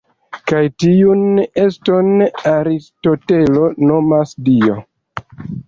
Kaj 0.51 0.61
tiun 0.83 1.21
eston 1.65 2.09
Aristotelo 2.53 3.69
nomas 3.93 4.35
Dio. 4.51 4.83